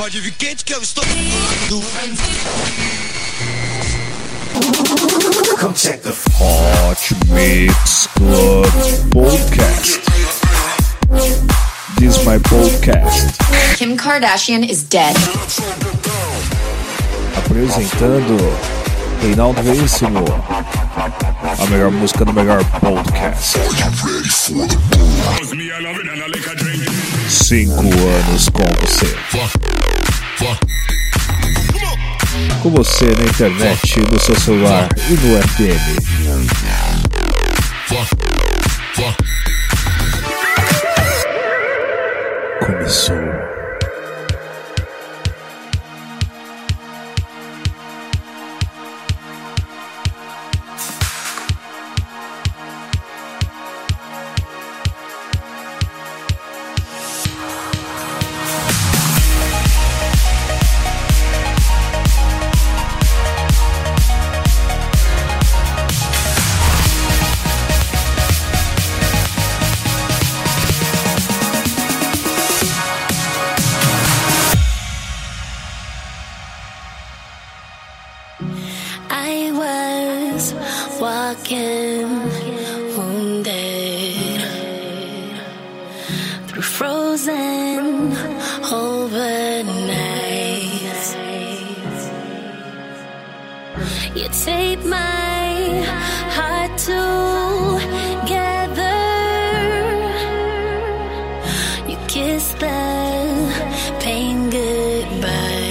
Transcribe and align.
Pode 0.00 0.18
vir 0.18 0.32
quente 0.32 0.64
que 0.64 0.72
eu 0.72 0.80
estou. 0.80 1.04
Hot 6.40 7.14
Mix 7.26 8.08
Club 8.14 8.64
Podcast. 9.12 10.00
This 11.98 12.16
is 12.16 12.24
my 12.24 12.38
podcast. 12.38 13.36
Kim 13.76 13.98
Kardashian 13.98 14.64
is 14.64 14.82
dead. 14.84 15.14
Apresentando 17.36 18.38
Reinaldo 19.20 19.62
Veríssimo. 19.62 20.24
A 21.58 21.66
melhor 21.66 21.90
música 21.90 22.24
do 22.24 22.32
melhor 22.32 22.64
podcast. 22.80 23.58
Cinco 27.28 27.82
anos 27.82 28.48
com 28.48 28.64
você. 28.80 29.69
Com 32.62 32.70
você 32.70 33.04
na 33.04 33.24
internet, 33.24 34.00
no 34.10 34.18
seu 34.18 34.34
celular 34.40 34.88
e 35.08 35.12
no 35.12 35.42
FM. 35.42 36.00
Começou. 42.64 43.29
Pain 103.98 104.50
goodbye. 104.50 105.69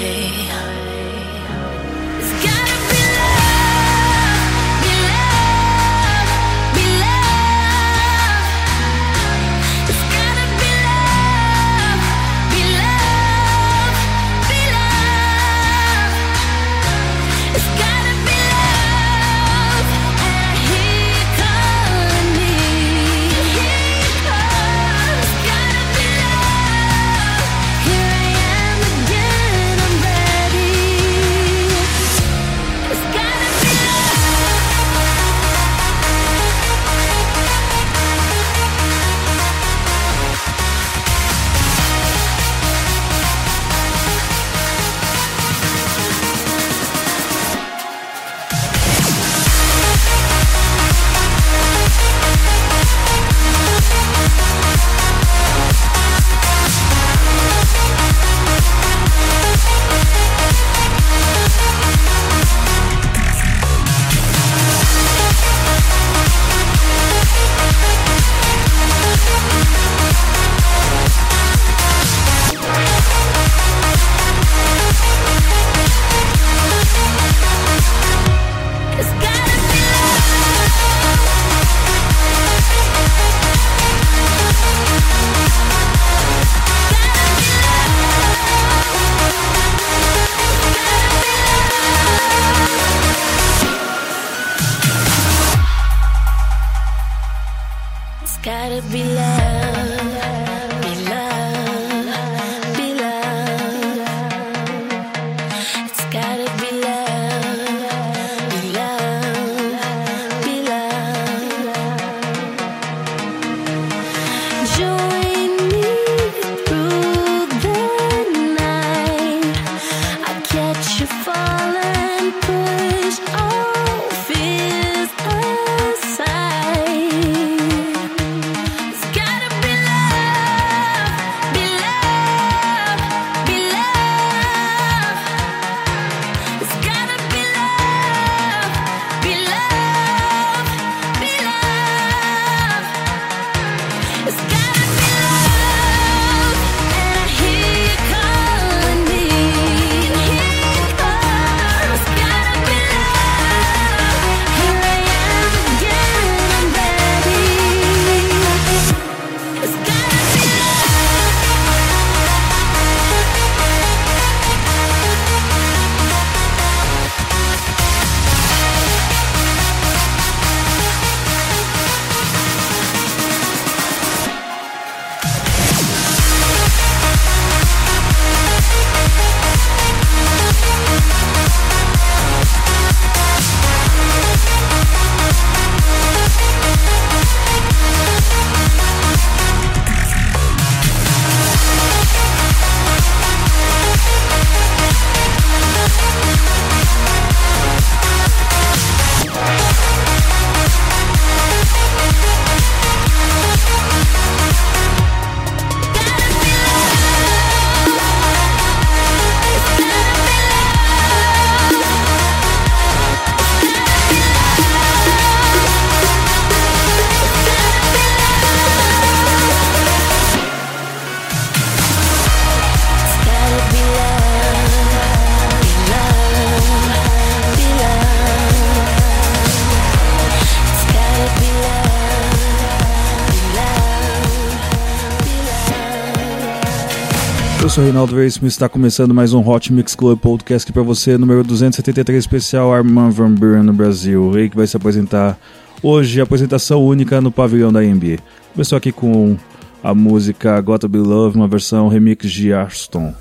Eu 237.70 237.74
sou 237.74 237.84
Reinaldo 237.84 238.16
Veríssimo 238.16 238.48
e 238.48 238.50
está 238.50 238.68
começando 238.68 239.14
mais 239.14 239.32
um 239.32 239.48
Hot 239.48 239.72
Mix 239.72 239.94
Club 239.94 240.18
Podcast 240.18 240.74
para 240.74 240.82
você, 240.82 241.20
número 241.20 241.44
273 241.44 242.18
especial 242.18 242.74
Armand 242.74 243.12
Van 243.12 243.32
Buren 243.32 243.62
no 243.62 243.72
Brasil. 243.72 244.24
O 244.24 244.32
rei 244.32 244.50
que 244.50 244.58
vai 244.58 244.66
se 244.66 244.76
apresentar 244.76 245.38
hoje, 245.84 246.20
apresentação 246.20 246.84
única 246.84 247.22
no 247.22 247.32
pavilhão 247.32 247.72
da 247.72 247.82
NBA. 247.82 248.18
Começou 248.54 248.76
aqui 248.76 248.92
com 248.92 249.38
a 249.84 249.94
música 249.94 250.60
Gotta 250.62 250.88
Be 250.88 250.98
Love, 250.98 251.38
uma 251.38 251.48
versão 251.48 251.88
remix 251.88 252.32
de 252.32 252.52
Arston, 252.52 253.14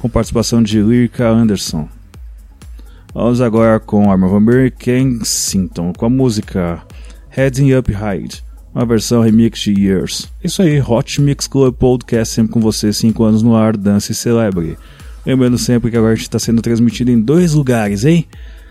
com 0.00 0.08
participação 0.08 0.60
de 0.60 0.82
Lyrica 0.82 1.28
Anderson. 1.28 1.88
Vamos 3.14 3.40
agora 3.40 3.78
com 3.78 4.10
Armand 4.10 4.30
Van 4.30 4.42
Buren 4.42 4.66
e 4.66 4.70
Kensington, 4.72 5.92
com 5.96 6.06
a 6.06 6.10
música 6.10 6.82
Heading 7.30 7.72
Up 7.76 7.92
High 7.92 8.26
uma 8.74 8.84
versão 8.86 9.22
remix 9.22 9.60
de 9.60 9.72
Years. 9.72 10.28
Isso 10.42 10.62
aí, 10.62 10.80
Hot 10.80 11.20
Mix 11.20 11.46
Club 11.46 11.74
Podcast 11.74 12.34
sempre 12.34 12.52
com 12.52 12.60
você, 12.60 12.92
5 12.92 13.22
anos 13.22 13.42
no 13.42 13.54
ar, 13.54 13.76
dança 13.76 14.12
e 14.12 14.14
celebre. 14.14 14.78
Lembrando 15.24 15.58
sempre 15.58 15.90
que 15.90 15.96
agora 15.96 16.12
a 16.12 16.16
gente 16.16 16.24
está 16.24 16.38
sendo 16.38 16.62
transmitido 16.62 17.10
em 17.10 17.20
dois 17.20 17.54
lugares, 17.54 18.04
hein? 18.04 18.26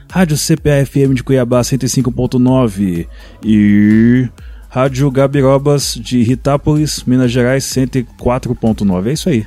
Rádio 0.10 0.36
CPA-FM 0.36 1.14
de 1.14 1.24
Cuiabá 1.24 1.62
105.9 1.62 3.08
e 3.44 4.28
Rádio 4.70 5.10
Gabirobas 5.10 5.94
de 5.94 6.22
Ritápolis, 6.24 7.04
Minas 7.06 7.32
Gerais 7.32 7.64
104.9. 7.64 9.08
É 9.08 9.14
isso 9.14 9.30
aí. 9.30 9.46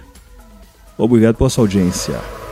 Obrigado 0.97 1.37
pela 1.37 1.51
sua 1.51 1.65
audiência. 1.65 2.44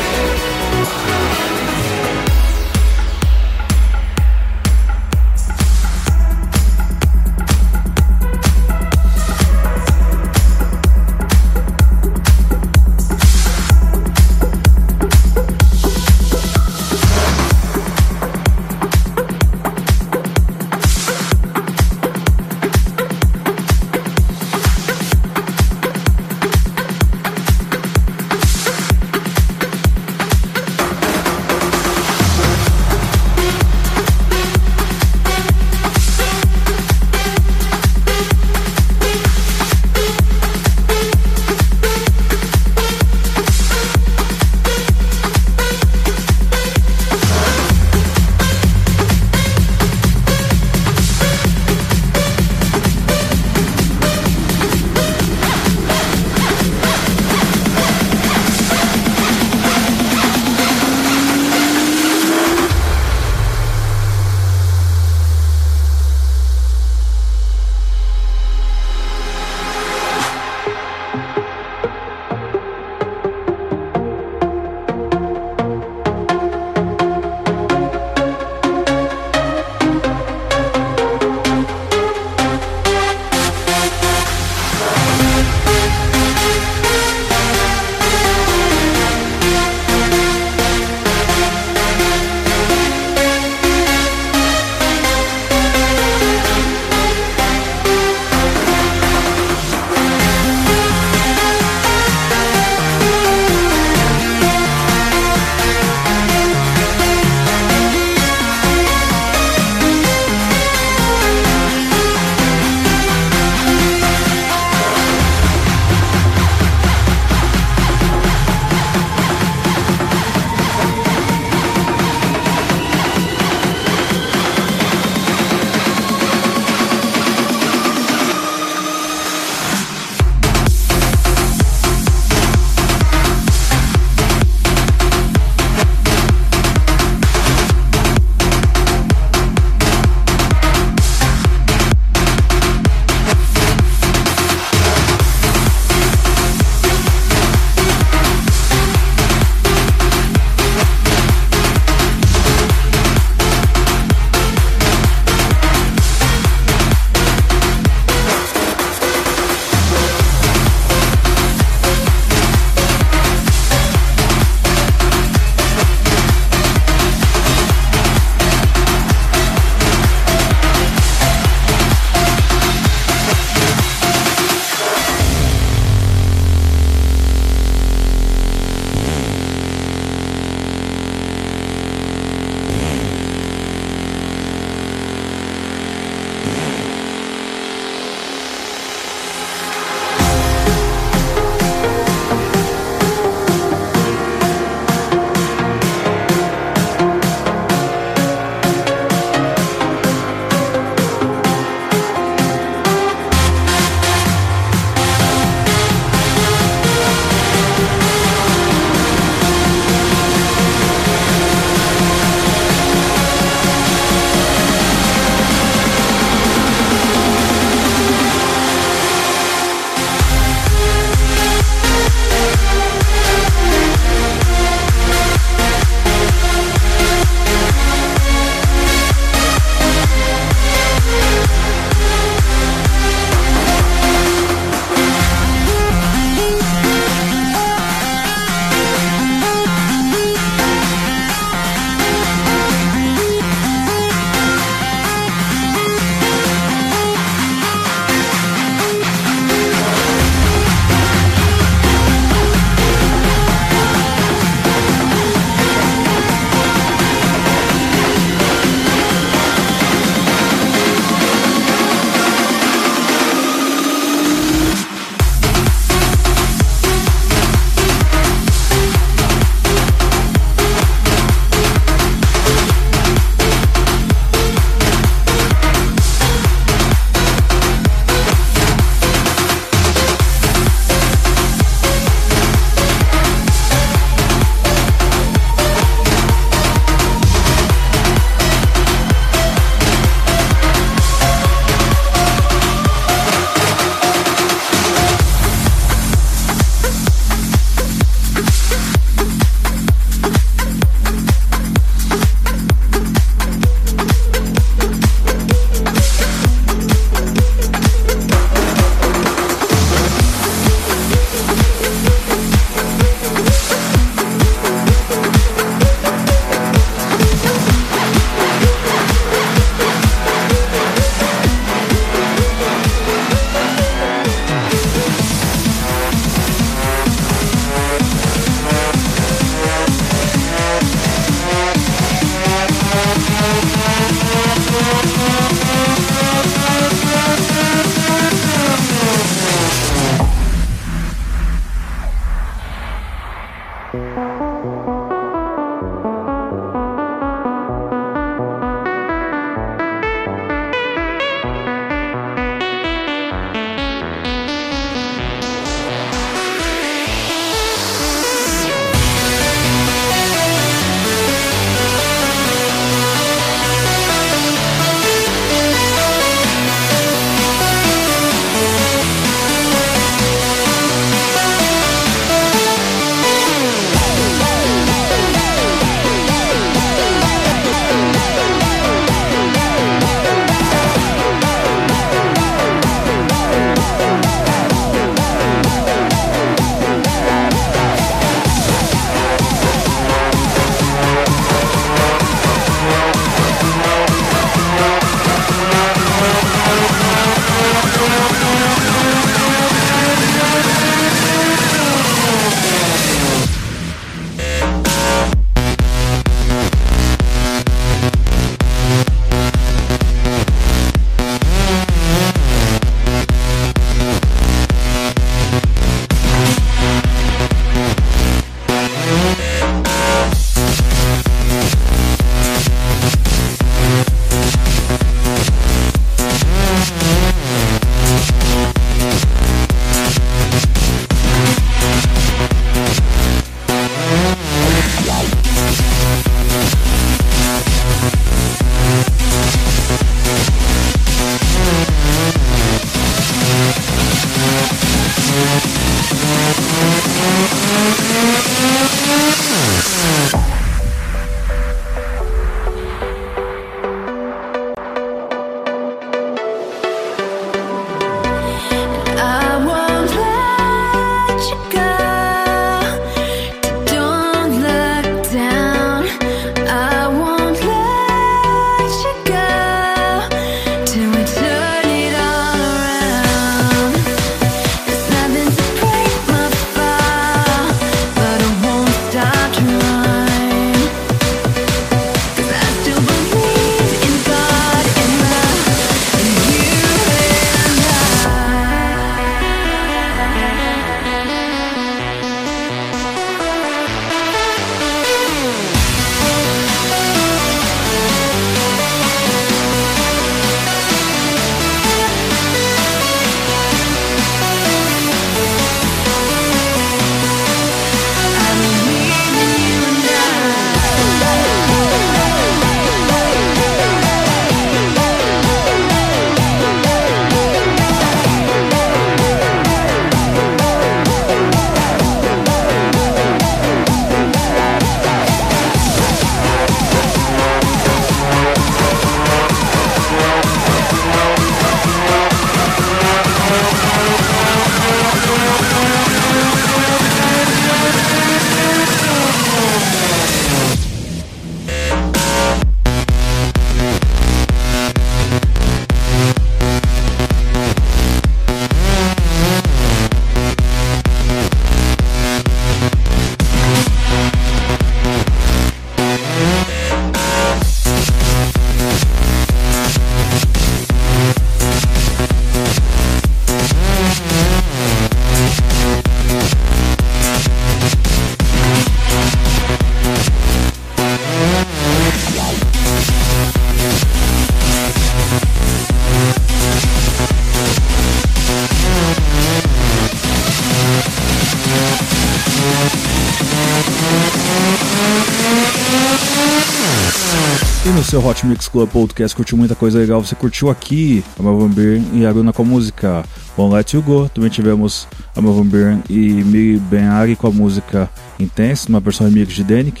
Seu 588.14 588.24
Hot 588.24 588.46
Mix 588.46 588.68
Club 588.68 588.88
Podcast 588.90 589.34
curtiu 589.34 589.58
muita 589.58 589.74
coisa 589.74 589.98
legal. 589.98 590.24
Você 590.24 590.36
curtiu 590.36 590.70
aqui 590.70 591.24
a 591.36 591.42
Marvin 591.42 591.66
Byrne 591.66 592.20
e 592.20 592.24
Aruna 592.24 592.52
com 592.52 592.62
a 592.62 592.64
música 592.64 593.24
Won't 593.58 593.74
Let 593.74 593.92
You 593.92 594.02
Go. 594.02 594.28
Também 594.28 594.48
tivemos 594.48 595.08
a 595.34 595.40
Marvin 595.40 595.64
Byrne 595.64 596.02
e 596.08 596.44
Miri 596.44 596.78
Ben 596.78 597.08
Ari 597.08 597.34
com 597.34 597.48
a 597.48 597.50
música 597.50 598.08
Intense, 598.38 598.88
uma 598.88 599.00
versão 599.00 599.26
remix 599.26 599.52
de 599.54 599.64
Danik. 599.64 600.00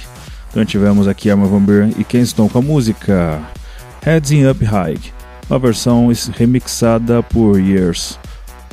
Também 0.52 0.64
tivemos 0.64 1.08
aqui 1.08 1.28
a 1.28 1.34
Marvin 1.34 1.58
Byrne 1.58 1.96
e 1.98 2.04
Kenston 2.04 2.48
com 2.48 2.58
a 2.58 2.62
música 2.62 3.42
Heading 4.06 4.46
Up 4.46 4.64
High, 4.64 5.00
uma 5.50 5.58
versão 5.58 6.08
remixada 6.36 7.20
por 7.20 7.58
Years. 7.58 8.16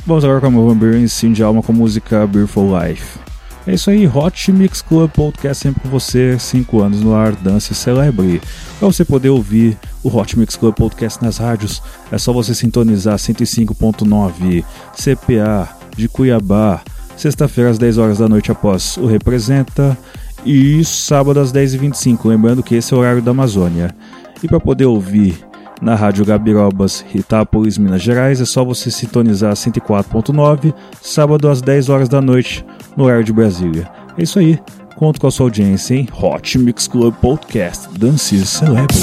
Vamos 0.06 0.24
agora 0.24 0.40
com 0.40 0.46
a 0.46 0.50
Marvin 0.52 0.78
Byrne 0.78 1.04
e 1.06 1.08
Cindy 1.08 1.42
Alma 1.42 1.64
com 1.64 1.72
a 1.72 1.74
música 1.74 2.24
Beautiful 2.28 2.70
Life. 2.78 3.18
É 3.64 3.74
isso 3.74 3.90
aí, 3.90 4.08
Hot 4.08 4.50
Mix 4.50 4.82
Club 4.82 5.08
Podcast 5.12 5.62
sempre 5.62 5.82
com 5.82 5.88
você, 5.88 6.36
5 6.36 6.82
anos 6.82 7.00
no 7.00 7.14
ar, 7.14 7.32
dance 7.32 7.72
celebre. 7.74 8.40
Para 8.78 8.88
você 8.88 9.04
poder 9.04 9.28
ouvir 9.28 9.78
o 10.02 10.08
Hot 10.08 10.36
Mix 10.36 10.56
Club 10.56 10.74
Podcast 10.74 11.22
nas 11.22 11.38
rádios, 11.38 11.80
é 12.10 12.18
só 12.18 12.32
você 12.32 12.56
sintonizar 12.56 13.16
105.9 13.16 14.64
CPA 14.94 15.68
de 15.96 16.08
Cuiabá, 16.08 16.82
sexta-feira 17.16 17.70
às 17.70 17.78
10 17.78 17.98
horas 17.98 18.18
da 18.18 18.28
noite 18.28 18.50
após 18.50 18.96
o 18.96 19.06
Representa 19.06 19.96
e 20.44 20.84
sábado 20.84 21.38
às 21.38 21.52
10h25, 21.52 22.24
lembrando 22.24 22.64
que 22.64 22.74
esse 22.74 22.92
é 22.92 22.96
o 22.96 23.00
horário 23.00 23.22
da 23.22 23.30
Amazônia. 23.30 23.94
E 24.42 24.48
para 24.48 24.58
poder 24.58 24.86
ouvir 24.86 25.38
na 25.82 25.96
Rádio 25.96 26.24
Gabirobas, 26.24 27.04
Itápolis, 27.12 27.76
Minas 27.76 28.00
Gerais, 28.00 28.40
é 28.40 28.44
só 28.44 28.64
você 28.64 28.90
sintonizar 28.90 29.52
104.9, 29.52 30.72
sábado 31.02 31.48
às 31.48 31.60
10 31.60 31.88
horas 31.88 32.08
da 32.08 32.20
noite, 32.20 32.64
no 32.96 33.04
horário 33.04 33.24
de 33.24 33.32
Brasília. 33.32 33.90
É 34.16 34.22
isso 34.22 34.38
aí. 34.38 34.58
Conto 34.96 35.20
com 35.20 35.26
a 35.26 35.30
sua 35.30 35.46
audiência 35.46 35.94
em 35.94 36.08
Hot 36.12 36.58
Mix 36.58 36.86
Club 36.86 37.12
Podcast 37.14 37.88
Dances 37.98 38.48
Celebre. 38.48 38.96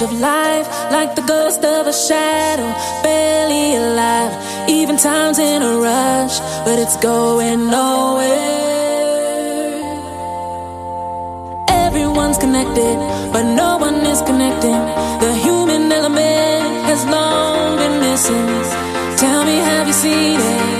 Edge 0.00 0.12
of 0.12 0.20
life, 0.20 0.68
like 0.90 1.14
the 1.14 1.22
ghost 1.22 1.64
of 1.64 1.86
a 1.86 1.92
shadow, 1.92 2.72
barely 3.02 3.76
alive. 3.76 4.68
Even 4.68 4.96
time's 4.96 5.38
in 5.38 5.62
a 5.62 5.76
rush, 5.76 6.38
but 6.64 6.78
it's 6.78 6.96
going 6.96 7.70
nowhere. 7.70 8.58
Everyone's 11.68 12.38
connected, 12.38 12.96
but 13.32 13.42
no 13.54 13.78
one 13.78 14.06
is 14.06 14.22
connecting. 14.22 14.80
The 15.20 15.34
human 15.44 15.90
element 15.92 16.86
has 16.88 17.04
long 17.06 17.76
been 17.76 18.00
missing. 18.00 18.46
Tell 19.16 19.44
me, 19.44 19.56
have 19.56 19.86
you 19.86 19.92
seen 19.92 20.40
it? 20.40 20.79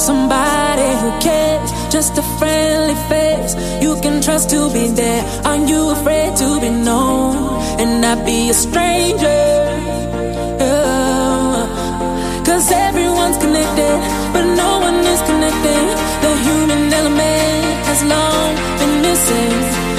Somebody 0.00 0.90
who 1.02 1.10
cares. 1.20 1.70
Just 1.92 2.16
a 2.18 2.22
friendly 2.38 2.96
face 3.12 3.54
you 3.82 4.00
can 4.00 4.22
trust 4.22 4.50
to 4.50 4.70
be 4.72 4.88
there. 4.88 5.22
Are 5.44 5.60
you 5.70 5.90
afraid 5.90 6.36
to 6.36 6.60
be 6.60 6.70
known 6.70 7.36
and 7.80 8.00
not 8.00 8.24
be 8.24 8.48
a 8.50 8.54
stranger? 8.54 9.42
Cause 12.48 12.72
everyone's 12.72 13.38
connected, 13.38 13.96
but 14.34 14.44
no 14.62 14.70
one 14.80 14.98
is 15.14 15.20
connected. 15.30 15.84
The 16.24 16.32
human 16.46 16.82
element 17.00 17.86
has 17.88 18.00
long 18.12 18.50
been 18.80 18.94
missing. 19.02 19.89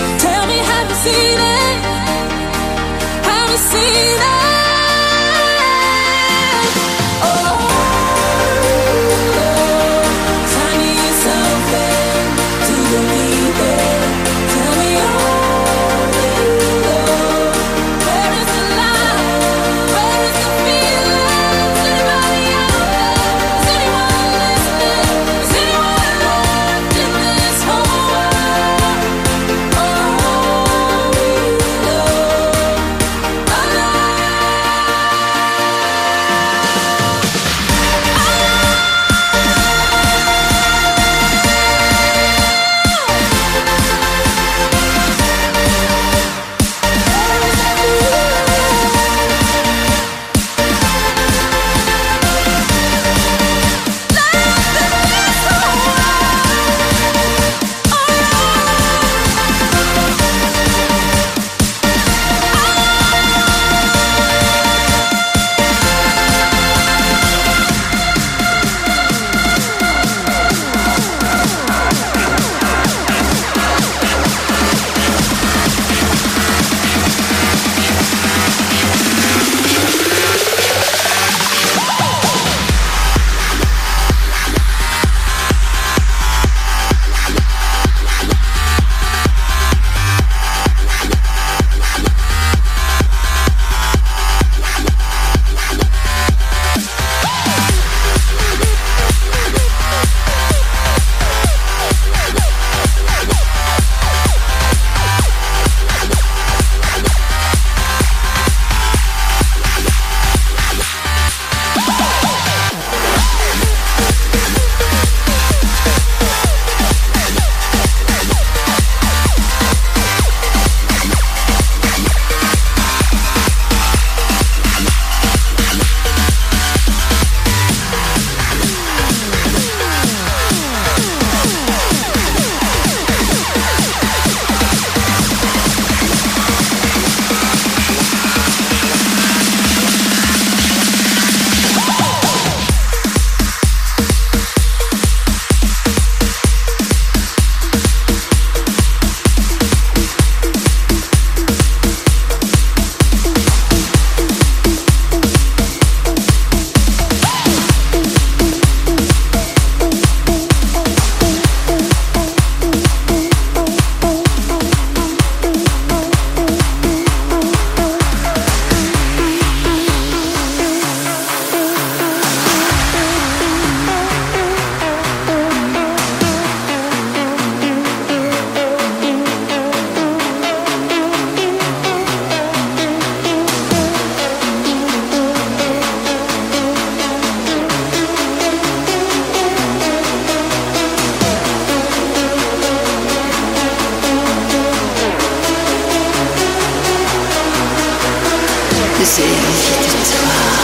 c'est 199.14 199.24
vite 199.24 200.10
toi. 200.10 200.61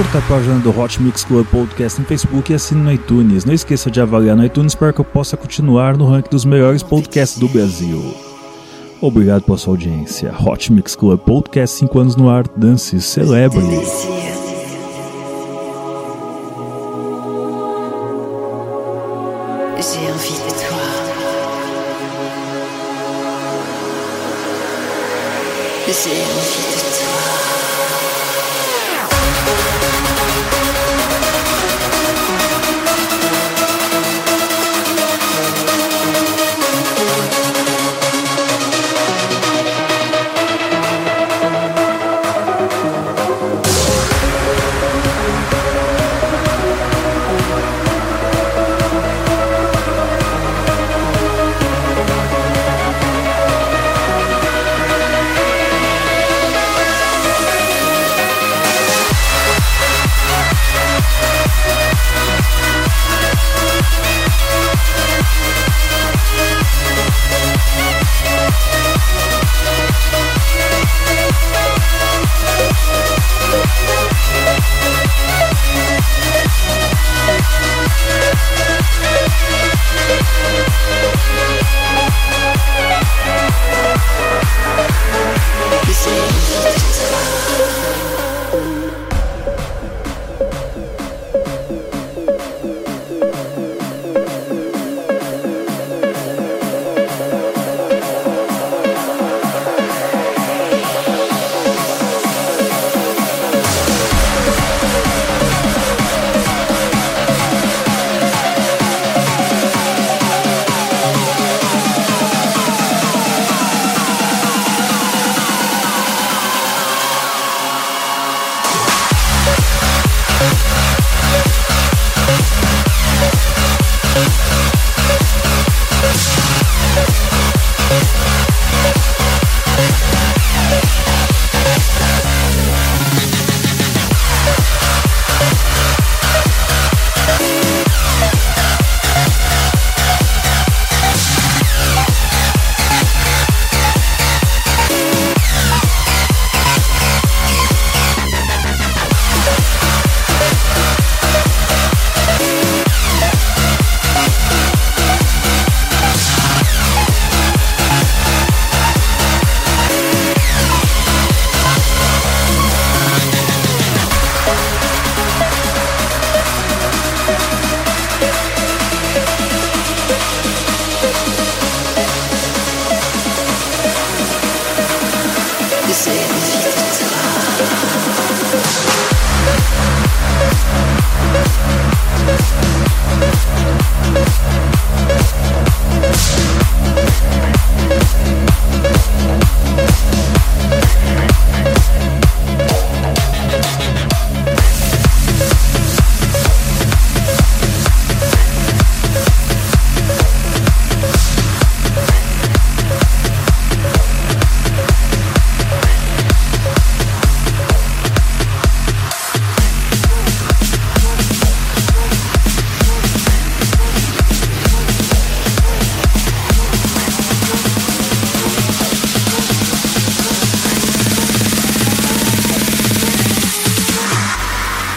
Curta 0.00 0.16
a 0.16 0.22
página 0.22 0.58
do 0.60 0.70
Hot 0.80 1.02
Mix 1.02 1.24
Club 1.24 1.46
Podcast 1.48 2.00
no 2.00 2.06
Facebook 2.06 2.50
e 2.50 2.54
assine 2.54 2.80
no 2.80 2.90
iTunes. 2.90 3.44
Não 3.44 3.52
esqueça 3.52 3.90
de 3.90 4.00
avaliar 4.00 4.34
no 4.34 4.42
iTunes 4.42 4.74
para 4.74 4.94
que 4.94 5.00
eu 5.02 5.04
possa 5.04 5.36
continuar 5.36 5.94
no 5.94 6.06
ranking 6.06 6.30
dos 6.30 6.46
melhores 6.46 6.82
podcasts 6.82 7.38
do 7.38 7.46
Brasil. 7.46 8.02
Obrigado 8.98 9.42
pela 9.42 9.58
sua 9.58 9.74
audiência. 9.74 10.32
Hot 10.40 10.72
Mix 10.72 10.96
Club 10.96 11.20
Podcast 11.20 11.76
5 11.80 11.98
anos 11.98 12.16
no 12.16 12.30
ar. 12.30 12.48
Dance 12.56 12.98
celebre. 12.98 13.60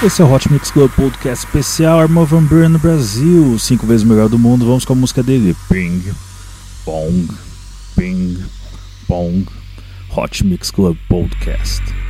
Esse 0.04 0.22
é 0.22 0.26
o 0.26 0.34
Hot 0.34 0.52
Mix 0.52 0.70
Club 0.70 0.92
Podcast 0.92 1.46
especial 1.46 1.98
Arma 1.98 2.26
Van 2.26 2.44
Buren 2.44 2.68
no 2.68 2.78
Brasil, 2.78 3.58
cinco 3.58 3.88
vezes 3.88 4.06
melhor 4.06 4.28
do 4.28 4.38
mundo. 4.38 4.66
Vamos 4.66 4.84
com 4.84 4.92
a 4.92 4.96
música 4.98 5.24
dele, 5.24 5.56
Ping, 5.70 6.04
Pong, 6.84 7.30
Ping, 7.96 8.38
Pong, 9.08 9.48
Hot 10.14 10.46
Mix 10.46 10.72
Club 10.72 10.98
Podcast. 11.08 12.03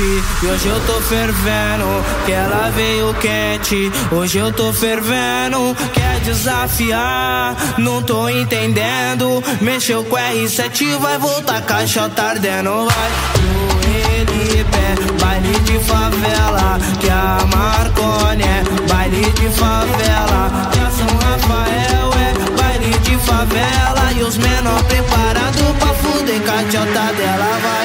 E 0.00 0.46
hoje 0.46 0.68
eu 0.68 0.80
tô 0.86 1.00
fervendo. 1.02 1.84
Que 2.24 2.32
ela 2.32 2.70
veio 2.70 3.12
quente, 3.14 3.92
hoje 4.10 4.38
eu 4.38 4.50
tô 4.52 4.72
fervendo. 4.72 5.76
Quer 5.92 6.20
desafiar? 6.20 7.54
Não 7.76 8.02
tô 8.02 8.28
entendendo. 8.28 9.42
Mexeu 9.60 10.02
com 10.04 10.16
R7, 10.16 10.96
vai 10.98 11.18
voltar 11.18 11.60
caixa 11.62 12.08
tardendo. 12.08 12.86
Vai 12.86 13.10
pro 13.32 13.72
Elipé, 14.20 14.94
baile 15.20 15.58
de 15.60 15.78
favela. 15.80 16.78
Que 16.98 17.10
a 17.10 17.38
Marconi 17.54 18.44
é 18.44 18.62
baile 18.88 19.30
de 19.32 19.48
favela. 19.50 20.70
Que 20.72 20.78
a 20.78 20.90
São 20.90 21.18
Rafael 21.18 22.10
é 22.14 22.62
baile 22.62 22.98
de 23.00 23.16
favela. 23.18 24.12
E 24.16 24.22
os 24.22 24.38
menor 24.38 24.82
preparados 24.84 25.76
pra 25.78 25.94
fuder 25.94 26.40
cachota 26.42 27.12
dela. 27.12 27.58
Vai. 27.62 27.81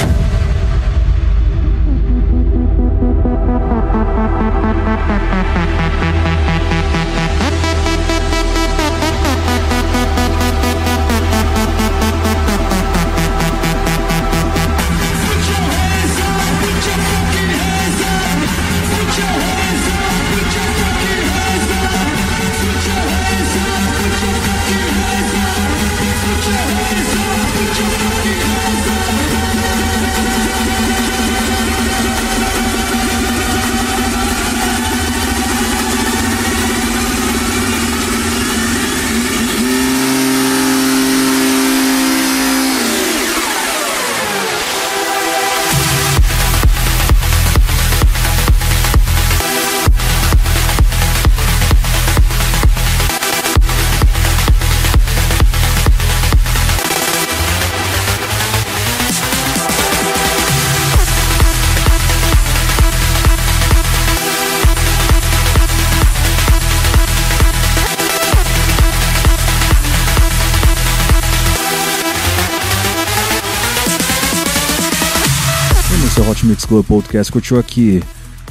Club 76.76 76.86
Podcast 76.86 77.32
curtiu 77.32 77.58
aqui 77.58 78.02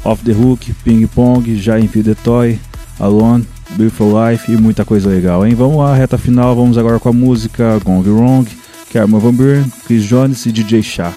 Off 0.04 0.24
the 0.24 0.32
Hook, 0.32 0.74
Ping 0.84 1.06
Pong, 1.06 1.56
Já 1.58 1.80
Enfio 1.80 2.04
the 2.04 2.16
Toy, 2.16 2.60
Alone, 3.00 3.46
Beautiful 3.72 4.14
Life 4.14 4.52
e 4.52 4.58
muita 4.58 4.84
coisa 4.84 5.08
legal, 5.08 5.46
hein? 5.46 5.54
Vamos 5.54 5.78
lá, 5.78 5.94
reta 5.94 6.18
final, 6.18 6.56
vamos 6.56 6.76
agora 6.76 7.00
com 7.00 7.10
a 7.10 7.14
música 7.14 7.78
Gone 7.84 8.10
Wrong, 8.10 8.50
Arma 8.96 9.20
Van 9.20 9.34
Buren, 9.34 9.66
Chris 9.86 10.04
Jones 10.06 10.46
e 10.46 10.52
DJ 10.52 10.82
Chá. 10.82 11.14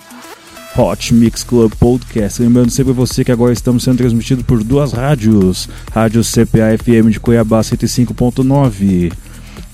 Hot 0.76 1.14
Mix 1.14 1.42
Club 1.42 1.72
Podcast. 1.78 2.42
Lembrando 2.42 2.70
sempre 2.70 2.92
você 2.92 3.24
que 3.24 3.32
agora 3.32 3.52
estamos 3.52 3.84
sendo 3.84 3.98
transmitidos 3.98 4.44
por 4.44 4.62
duas 4.62 4.92
rádios. 4.92 5.68
Rádio 5.92 6.22
CPA 6.22 6.76
FM 6.76 7.10
de 7.10 7.20
Cuiabá 7.20 7.60
105.9. 7.60 9.12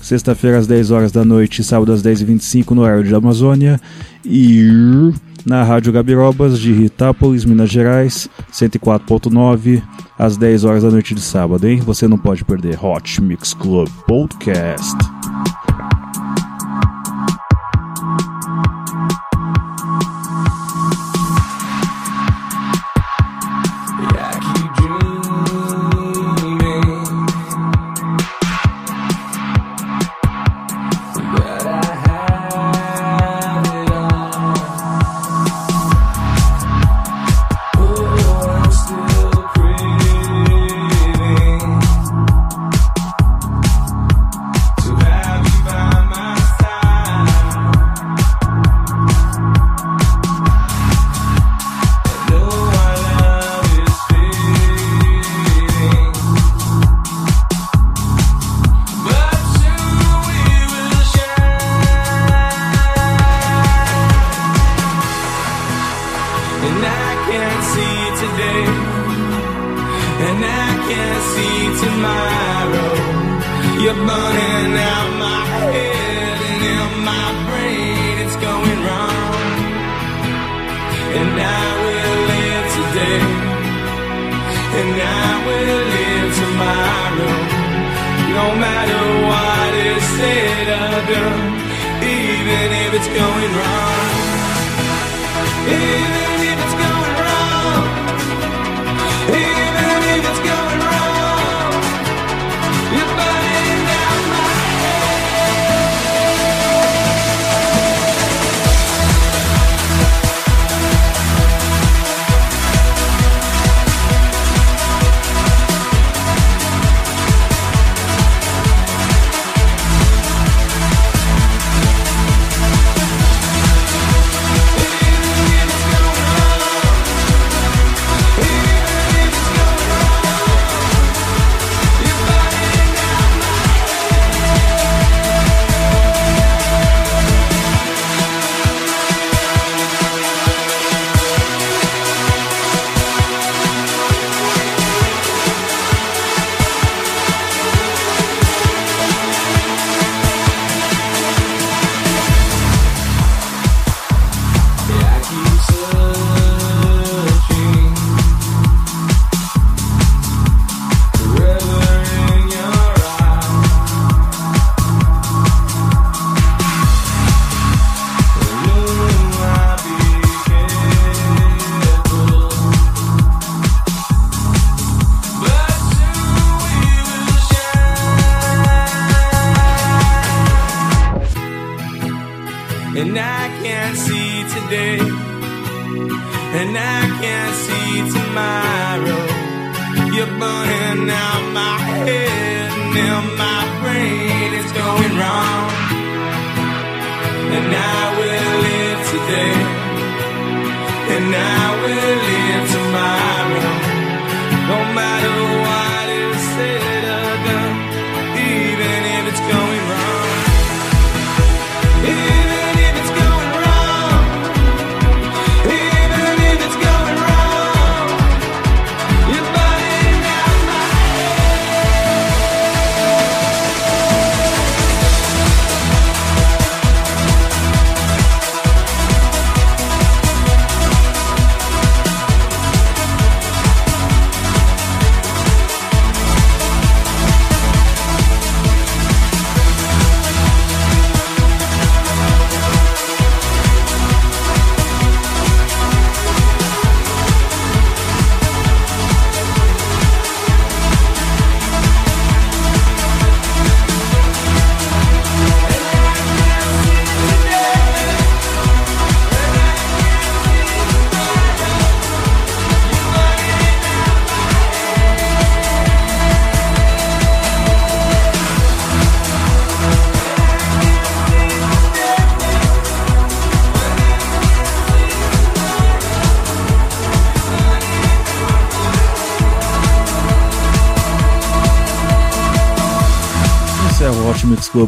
Sexta-feira 0.01 0.59
às 0.59 0.67
10 0.67 0.91
horas 0.91 1.11
da 1.11 1.25
noite, 1.25 1.63
sábado 1.63 1.91
às 1.91 2.01
10h25 2.01 2.71
no 2.71 2.81
horário 2.81 3.03
de 3.03 3.13
Amazônia. 3.13 3.81
E 4.23 5.11
na 5.45 5.63
Rádio 5.63 5.93
Gabirobas 5.93 6.59
de 6.59 6.73
Ritápolis, 6.73 7.45
Minas 7.45 7.69
Gerais, 7.69 8.29
104.9, 8.51 9.81
às 10.17 10.37
10 10.37 10.63
horas 10.63 10.83
da 10.83 10.89
noite 10.89 11.13
de 11.13 11.21
sábado, 11.21 11.67
hein? 11.67 11.77
Você 11.79 12.07
não 12.07 12.17
pode 12.17 12.43
perder 12.43 12.83
Hot 12.83 13.21
Mix 13.21 13.53
Club 13.53 13.87
Podcast. 14.07 15.14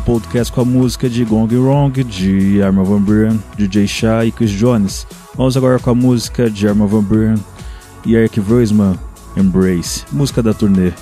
Podcast 0.07 0.53
com 0.53 0.61
a 0.61 0.65
música 0.65 1.09
de 1.09 1.25
Gong 1.25 1.53
Wrong, 1.53 2.01
de 2.01 2.61
Arma 2.63 2.81
Van 2.81 3.01
Buren, 3.01 3.37
DJ 3.57 3.85
Shah 3.85 4.25
e 4.25 4.31
Chris 4.31 4.51
Jones. 4.51 5.05
Vamos 5.35 5.57
agora 5.57 5.77
com 5.79 5.89
a 5.89 5.93
música 5.93 6.49
de 6.49 6.65
Arma 6.65 6.87
Van 6.87 7.03
Buren 7.03 7.35
e 8.05 8.15
Eric 8.15 8.39
Vreusman, 8.39 8.97
Embrace, 9.35 10.05
música 10.13 10.41
da 10.41 10.53
turnê. 10.53 10.93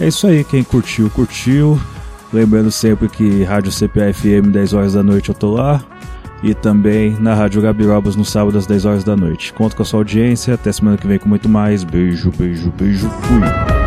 É 0.00 0.08
isso 0.08 0.26
aí, 0.26 0.42
quem 0.42 0.64
curtiu, 0.64 1.08
curtiu. 1.10 1.80
Lembrando 2.32 2.72
sempre 2.72 3.08
que 3.08 3.44
Rádio 3.44 3.70
CPA 3.70 4.12
FM 4.12 4.50
10 4.50 4.72
horas 4.72 4.94
da 4.94 5.04
noite 5.04 5.28
eu 5.28 5.36
tô 5.36 5.52
lá. 5.52 5.80
E 6.42 6.52
também 6.52 7.16
na 7.20 7.34
Rádio 7.34 7.62
Gabirobas 7.62 8.16
no 8.16 8.24
sábado 8.24 8.58
às 8.58 8.66
10 8.66 8.84
horas 8.84 9.04
da 9.04 9.14
noite. 9.14 9.52
Conto 9.52 9.76
com 9.76 9.82
a 9.84 9.86
sua 9.86 10.00
audiência. 10.00 10.54
Até 10.54 10.72
semana 10.72 10.96
que 10.96 11.06
vem 11.06 11.20
com 11.20 11.28
muito 11.28 11.48
mais. 11.48 11.84
Beijo, 11.84 12.32
beijo, 12.36 12.72
beijo. 12.76 13.08
Fui. 13.08 13.77